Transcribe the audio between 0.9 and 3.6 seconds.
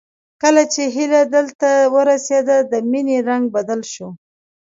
هيله دلته ورسېده د مينې رنګ